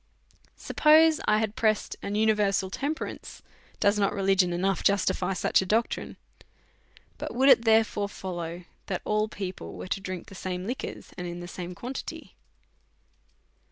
[0.57, 3.43] Suppose I had pressed an universal temperance,
[3.79, 6.17] does not religion enough justify such a doctrine?
[7.19, 11.43] But would it therefore follow that all people were to drink the same licjuors, and
[11.43, 12.35] the same quantity